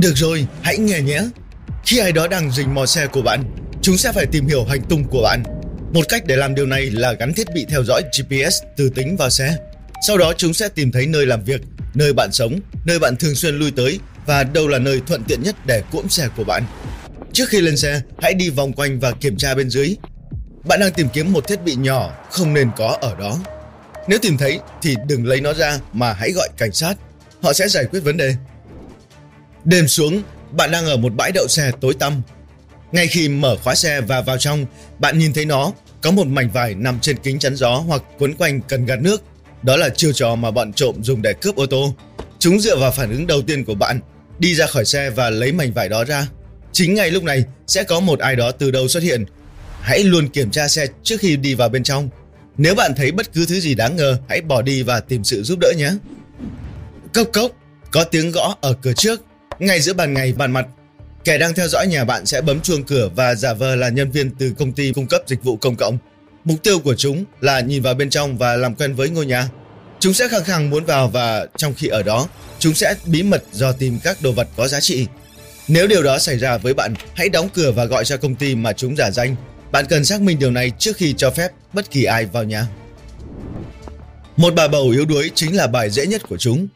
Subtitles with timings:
[0.00, 1.20] Được rồi, hãy nghe nhé.
[1.84, 3.44] Khi ai đó đang rình mò xe của bạn,
[3.82, 5.42] chúng sẽ phải tìm hiểu hành tung của bạn.
[5.92, 9.16] Một cách để làm điều này là gắn thiết bị theo dõi GPS từ tính
[9.16, 9.56] vào xe.
[10.06, 11.60] Sau đó chúng sẽ tìm thấy nơi làm việc,
[11.94, 15.42] nơi bạn sống, nơi bạn thường xuyên lui tới và đâu là nơi thuận tiện
[15.42, 16.62] nhất để cuỗm xe của bạn.
[17.32, 19.96] Trước khi lên xe, hãy đi vòng quanh và kiểm tra bên dưới.
[20.64, 23.38] Bạn đang tìm kiếm một thiết bị nhỏ không nên có ở đó.
[24.08, 26.94] Nếu tìm thấy thì đừng lấy nó ra mà hãy gọi cảnh sát.
[27.42, 28.34] Họ sẽ giải quyết vấn đề.
[29.66, 32.22] Đêm xuống, bạn đang ở một bãi đậu xe tối tăm.
[32.92, 34.66] Ngay khi mở khóa xe và vào trong,
[34.98, 38.34] bạn nhìn thấy nó có một mảnh vải nằm trên kính chắn gió hoặc quấn
[38.34, 39.22] quanh cần gạt nước.
[39.62, 41.94] Đó là chiêu trò mà bọn trộm dùng để cướp ô tô.
[42.38, 44.00] Chúng dựa vào phản ứng đầu tiên của bạn,
[44.38, 46.26] đi ra khỏi xe và lấy mảnh vải đó ra.
[46.72, 49.24] Chính ngay lúc này sẽ có một ai đó từ đâu xuất hiện.
[49.80, 52.08] Hãy luôn kiểm tra xe trước khi đi vào bên trong.
[52.58, 55.42] Nếu bạn thấy bất cứ thứ gì đáng ngờ, hãy bỏ đi và tìm sự
[55.42, 55.90] giúp đỡ nhé.
[57.14, 57.50] Cốc cốc,
[57.90, 59.25] có tiếng gõ ở cửa trước.
[59.58, 60.66] Ngay giữa ban ngày bàn mặt,
[61.24, 64.10] kẻ đang theo dõi nhà bạn sẽ bấm chuông cửa và giả vờ là nhân
[64.10, 65.98] viên từ công ty cung cấp dịch vụ công cộng.
[66.44, 69.48] Mục tiêu của chúng là nhìn vào bên trong và làm quen với ngôi nhà.
[70.00, 73.44] Chúng sẽ khăng khăng muốn vào và trong khi ở đó, chúng sẽ bí mật
[73.52, 75.06] dò tìm các đồ vật có giá trị.
[75.68, 78.54] Nếu điều đó xảy ra với bạn, hãy đóng cửa và gọi cho công ty
[78.54, 79.36] mà chúng giả danh.
[79.72, 82.66] Bạn cần xác minh điều này trước khi cho phép bất kỳ ai vào nhà.
[84.36, 86.68] Một bà bầu yếu đuối chính là bài dễ nhất của chúng.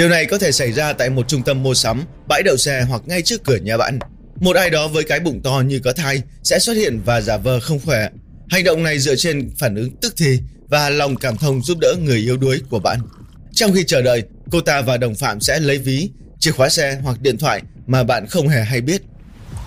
[0.00, 2.82] Điều này có thể xảy ra tại một trung tâm mua sắm, bãi đậu xe
[2.88, 3.98] hoặc ngay trước cửa nhà bạn.
[4.36, 7.36] Một ai đó với cái bụng to như có thai sẽ xuất hiện và giả
[7.36, 8.08] vờ không khỏe.
[8.48, 11.94] Hành động này dựa trên phản ứng tức thì và lòng cảm thông giúp đỡ
[12.00, 13.00] người yếu đuối của bạn.
[13.52, 16.98] Trong khi chờ đợi, cô ta và đồng phạm sẽ lấy ví, chìa khóa xe
[17.02, 19.02] hoặc điện thoại mà bạn không hề hay biết.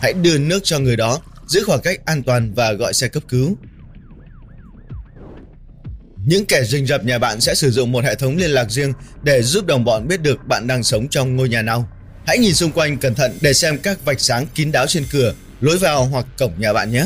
[0.02, 3.24] Hãy đưa nước cho người đó, giữ khoảng cách an toàn và gọi xe cấp
[3.30, 3.58] cứu.
[6.26, 8.94] Những kẻ rình rập nhà bạn sẽ sử dụng một hệ thống liên lạc riêng
[9.24, 11.90] để giúp đồng bọn biết được bạn đang sống trong ngôi nhà nào.
[12.26, 15.34] Hãy nhìn xung quanh cẩn thận để xem các vạch sáng kín đáo trên cửa,
[15.62, 17.06] lối vào hoặc cổng nhà bạn nhé.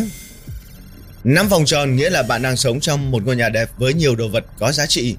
[1.23, 4.15] Năm vòng tròn nghĩa là bạn đang sống trong một ngôi nhà đẹp với nhiều
[4.15, 5.15] đồ vật có giá trị.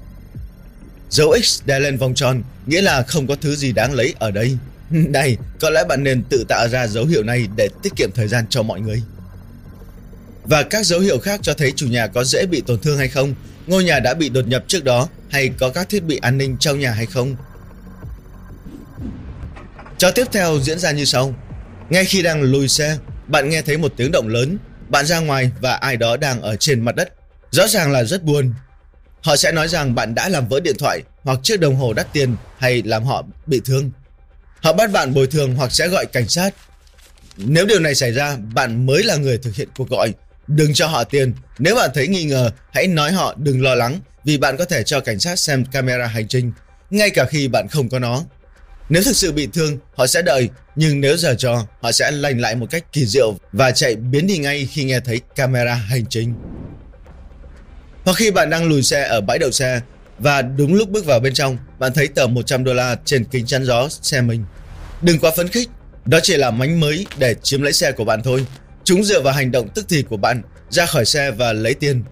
[1.09, 4.31] Dấu X đè lên vòng tròn nghĩa là không có thứ gì đáng lấy ở
[4.31, 4.57] đây.
[4.89, 8.27] Này, có lẽ bạn nên tự tạo ra dấu hiệu này để tiết kiệm thời
[8.27, 9.03] gian cho mọi người.
[10.43, 13.07] Và các dấu hiệu khác cho thấy chủ nhà có dễ bị tổn thương hay
[13.07, 13.35] không,
[13.69, 16.57] ngôi nhà đã bị đột nhập trước đó hay có các thiết bị an ninh
[16.59, 17.35] trong nhà hay không.
[19.97, 21.33] Trò tiếp theo diễn ra như sau.
[21.89, 22.97] Ngay khi đang lùi xe,
[23.27, 24.57] bạn nghe thấy một tiếng động lớn.
[24.89, 27.13] Bạn ra ngoài và ai đó đang ở trên mặt đất.
[27.51, 28.53] Rõ ràng là rất buồn.
[29.21, 32.13] Họ sẽ nói rằng bạn đã làm vỡ điện thoại hoặc chiếc đồng hồ đắt
[32.13, 33.91] tiền hay làm họ bị thương.
[34.61, 36.53] Họ bắt bạn bồi thường hoặc sẽ gọi cảnh sát.
[37.37, 40.13] Nếu điều này xảy ra, bạn mới là người thực hiện cuộc gọi.
[40.49, 41.33] Đừng cho họ tiền.
[41.59, 44.83] Nếu bạn thấy nghi ngờ, hãy nói họ đừng lo lắng vì bạn có thể
[44.83, 46.51] cho cảnh sát xem camera hành trình,
[46.89, 48.23] ngay cả khi bạn không có nó.
[48.89, 52.39] Nếu thực sự bị thương, họ sẽ đợi, nhưng nếu giờ cho, họ sẽ lành
[52.39, 56.05] lại một cách kỳ diệu và chạy biến đi ngay khi nghe thấy camera hành
[56.05, 56.33] trình.
[58.03, 59.81] Hoặc khi bạn đang lùi xe ở bãi đậu xe
[60.19, 63.45] và đúng lúc bước vào bên trong, bạn thấy tờ 100 đô la trên kính
[63.45, 64.43] chắn gió xe mình.
[65.01, 65.69] Đừng quá phấn khích,
[66.05, 68.45] đó chỉ là mánh mới để chiếm lấy xe của bạn thôi.
[68.89, 72.03] Chúng dựa vào hành động tức thì của bạn ra khỏi xe và lấy tiền.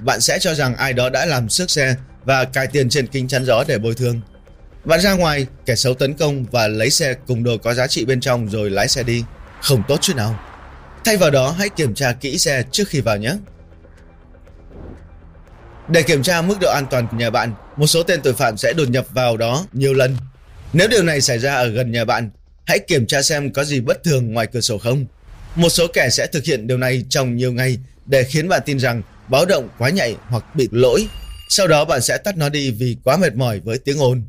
[0.00, 3.28] Bạn sẽ cho rằng ai đó đã làm xước xe và cài tiền trên kính
[3.28, 4.20] chắn gió để bồi thường.
[4.84, 8.04] Bạn ra ngoài, kẻ xấu tấn công và lấy xe cùng đồ có giá trị
[8.04, 9.24] bên trong rồi lái xe đi.
[9.62, 10.40] Không tốt chút nào.
[11.04, 13.34] Thay vào đó, hãy kiểm tra kỹ xe trước khi vào nhé.
[15.88, 18.56] Để kiểm tra mức độ an toàn của nhà bạn, một số tên tội phạm
[18.56, 20.16] sẽ đột nhập vào đó nhiều lần.
[20.72, 22.30] Nếu điều này xảy ra ở gần nhà bạn,
[22.66, 25.06] hãy kiểm tra xem có gì bất thường ngoài cửa sổ không.
[25.54, 28.78] Một số kẻ sẽ thực hiện điều này trong nhiều ngày để khiến bạn tin
[28.78, 31.06] rằng báo động quá nhạy hoặc bị lỗi.
[31.48, 34.22] Sau đó bạn sẽ tắt nó đi vì quá mệt mỏi với tiếng ồn.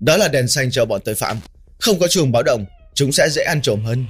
[0.00, 1.40] Đó là đèn xanh cho bọn tội phạm.
[1.78, 2.64] Không có chuông báo động,
[2.94, 4.06] chúng sẽ dễ ăn trộm hơn.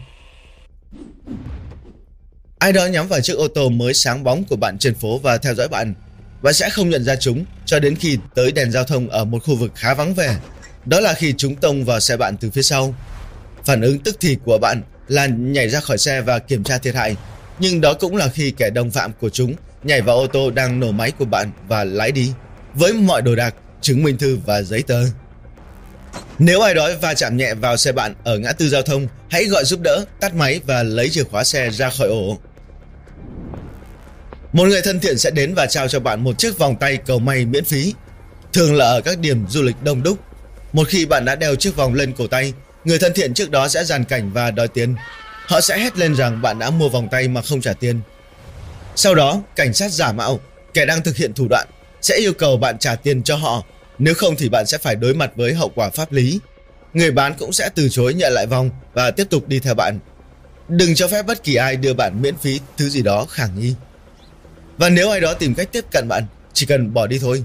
[2.58, 5.38] Ai đó nhắm vào chiếc ô tô mới sáng bóng của bạn trên phố và
[5.38, 5.94] theo dõi bạn.
[6.42, 9.44] Bạn sẽ không nhận ra chúng cho đến khi tới đèn giao thông ở một
[9.44, 10.36] khu vực khá vắng vẻ.
[10.86, 12.94] Đó là khi chúng tông vào xe bạn từ phía sau.
[13.64, 16.94] Phản ứng tức thì của bạn là nhảy ra khỏi xe và kiểm tra thiệt
[16.94, 17.16] hại.
[17.58, 19.54] Nhưng đó cũng là khi kẻ đồng phạm của chúng
[19.84, 22.32] nhảy vào ô tô đang nổ máy của bạn và lái đi
[22.74, 25.04] với mọi đồ đạc, chứng minh thư và giấy tờ.
[26.38, 29.44] Nếu ai đó va chạm nhẹ vào xe bạn ở ngã tư giao thông, hãy
[29.44, 32.38] gọi giúp đỡ, tắt máy và lấy chìa khóa xe ra khỏi ổ.
[34.52, 37.18] Một người thân thiện sẽ đến và trao cho bạn một chiếc vòng tay cầu
[37.18, 37.94] may miễn phí,
[38.52, 40.18] thường là ở các điểm du lịch đông đúc.
[40.72, 42.52] Một khi bạn đã đeo chiếc vòng lên cổ tay,
[42.84, 44.94] người thân thiện trước đó sẽ dàn cảnh và đòi tiền.
[45.46, 48.00] Họ sẽ hét lên rằng bạn đã mua vòng tay mà không trả tiền.
[48.96, 50.40] Sau đó, cảnh sát giả mạo,
[50.74, 51.68] kẻ đang thực hiện thủ đoạn,
[52.02, 53.64] sẽ yêu cầu bạn trả tiền cho họ,
[53.98, 56.40] nếu không thì bạn sẽ phải đối mặt với hậu quả pháp lý.
[56.94, 59.98] người bán cũng sẽ từ chối nhận lại vòng và tiếp tục đi theo bạn.
[60.68, 63.74] Đừng cho phép bất kỳ ai đưa bạn miễn phí thứ gì đó khả nghi.
[64.78, 67.44] Và nếu ai đó tìm cách tiếp cận bạn, chỉ cần bỏ đi thôi.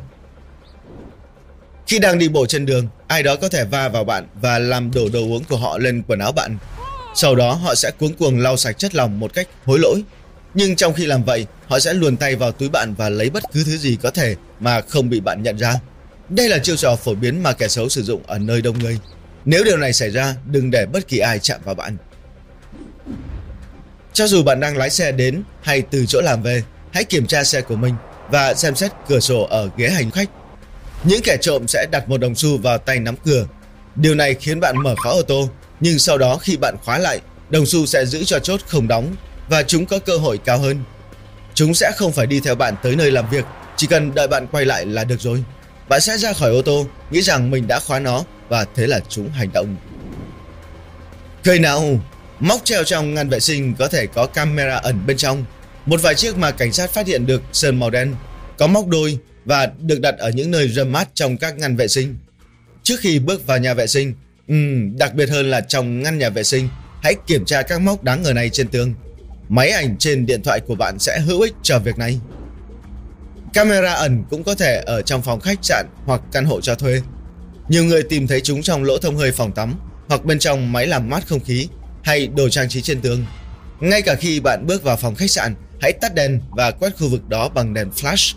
[1.88, 4.92] Khi đang đi bộ trên đường, ai đó có thể va vào bạn và làm
[4.92, 6.58] đổ đồ uống của họ lên quần áo bạn.
[7.16, 10.04] Sau đó họ sẽ cuống cuồng lau sạch chất lỏng một cách hối lỗi.
[10.54, 13.44] Nhưng trong khi làm vậy, họ sẽ luồn tay vào túi bạn và lấy bất
[13.54, 15.80] cứ thứ gì có thể mà không bị bạn nhận ra.
[16.30, 19.00] Đây là chiêu trò phổ biến mà kẻ xấu sử dụng ở nơi đông người.
[19.46, 21.98] Nếu điều này xảy ra, đừng để bất kỳ ai chạm vào bạn.
[24.14, 27.44] Cho dù bạn đang lái xe đến hay từ chỗ làm về, hãy kiểm tra
[27.44, 27.94] xe của mình
[28.30, 30.30] và xem xét cửa sổ ở ghế hành khách.
[31.06, 33.48] Những kẻ trộm sẽ đặt một đồng xu vào tay nắm cửa.
[33.96, 35.50] Điều này khiến bạn mở khóa ô tô,
[35.80, 39.16] nhưng sau đó khi bạn khóa lại, đồng xu sẽ giữ cho chốt không đóng
[39.50, 40.84] và chúng có cơ hội cao hơn.
[41.54, 43.46] Chúng sẽ không phải đi theo bạn tới nơi làm việc,
[43.78, 45.44] chỉ cần đợi bạn quay lại là được rồi.
[45.90, 49.00] Bạn sẽ ra khỏi ô tô, nghĩ rằng mình đã khóa nó và thế là
[49.10, 49.76] chúng hành động.
[51.44, 52.00] Cây nào,
[52.40, 55.46] móc treo trong ngăn vệ sinh có thể có camera ẩn bên trong.
[55.86, 58.16] Một vài chiếc mà cảnh sát phát hiện được sơn màu đen,
[58.58, 61.88] có móc đôi và được đặt ở những nơi râm mát trong các ngăn vệ
[61.88, 62.18] sinh.
[62.84, 64.14] Trước khi bước vào nhà vệ sinh,
[64.48, 66.70] um, đặc biệt hơn là trong ngăn nhà vệ sinh,
[67.02, 68.94] hãy kiểm tra các móc đáng ngờ này trên tường.
[69.50, 72.20] Máy ảnh trên điện thoại của bạn sẽ hữu ích cho việc này.
[73.54, 77.02] Camera ẩn cũng có thể ở trong phòng khách sạn hoặc căn hộ cho thuê.
[77.70, 79.76] Nhiều người tìm thấy chúng trong lỗ thông hơi phòng tắm
[80.08, 81.68] hoặc bên trong máy làm mát không khí
[82.04, 83.26] hay đồ trang trí trên tường.
[83.80, 87.10] Ngay cả khi bạn bước vào phòng khách sạn, hãy tắt đèn và quét khu
[87.10, 88.36] vực đó bằng đèn flash.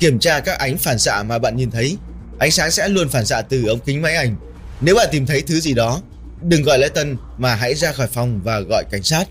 [0.00, 1.96] Kiểm tra các ánh phản xạ mà bạn nhìn thấy.
[2.38, 4.36] Ánh sáng sẽ luôn phản xạ từ ống kính máy ảnh.
[4.80, 6.00] Nếu bạn tìm thấy thứ gì đó,
[6.42, 9.24] đừng gọi lễ tân mà hãy ra khỏi phòng và gọi cảnh sát.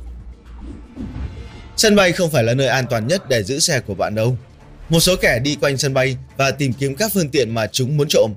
[1.78, 4.38] Sân bay không phải là nơi an toàn nhất để giữ xe của bạn đâu.
[4.90, 7.98] Một số kẻ đi quanh sân bay và tìm kiếm các phương tiện mà chúng
[7.98, 8.34] muốn trộm.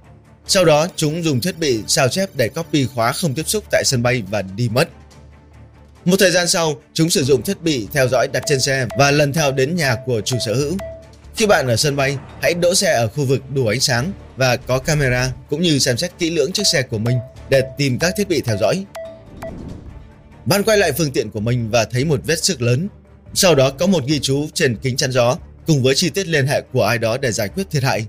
[0.46, 3.82] Sau đó, chúng dùng thiết bị sao chép để copy khóa không tiếp xúc tại
[3.84, 4.88] sân bay và đi mất.
[6.04, 9.10] Một thời gian sau, chúng sử dụng thiết bị theo dõi đặt trên xe và
[9.10, 10.76] lần theo đến nhà của chủ sở hữu.
[11.36, 14.56] Khi bạn ở sân bay, hãy đỗ xe ở khu vực đủ ánh sáng và
[14.56, 17.18] có camera cũng như xem xét kỹ lưỡng chiếc xe của mình
[17.50, 18.84] để tìm các thiết bị theo dõi.
[20.44, 22.88] Bạn quay lại phương tiện của mình và thấy một vết sức lớn.
[23.34, 25.36] Sau đó có một ghi chú trên kính chắn gió
[25.66, 28.06] cùng với chi tiết liên hệ của ai đó để giải quyết thiệt hại.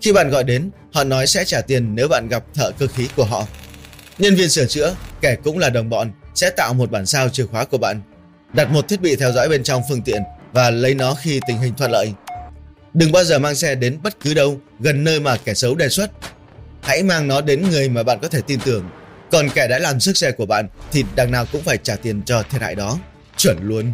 [0.00, 3.08] Khi bạn gọi đến, họ nói sẽ trả tiền nếu bạn gặp thợ cơ khí
[3.16, 3.46] của họ.
[4.18, 7.46] Nhân viên sửa chữa, kẻ cũng là đồng bọn, sẽ tạo một bản sao chìa
[7.46, 8.02] khóa của bạn,
[8.52, 10.22] đặt một thiết bị theo dõi bên trong phương tiện
[10.52, 12.12] và lấy nó khi tình hình thuận lợi.
[12.96, 15.88] Đừng bao giờ mang xe đến bất cứ đâu, gần nơi mà kẻ xấu đề
[15.88, 16.10] xuất.
[16.82, 18.84] Hãy mang nó đến người mà bạn có thể tin tưởng.
[19.30, 22.22] Còn kẻ đã làm sức xe của bạn thì đằng nào cũng phải trả tiền
[22.26, 22.98] cho thiệt hại đó.
[23.36, 23.92] Chuẩn luôn.